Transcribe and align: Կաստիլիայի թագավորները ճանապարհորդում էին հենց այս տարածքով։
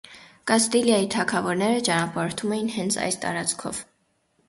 Կաստիլիայի 0.51 1.09
թագավորները 1.17 1.85
ճանապարհորդում 1.91 2.59
էին 2.59 2.75
հենց 2.81 3.01
այս 3.07 3.23
տարածքով։ 3.27 3.87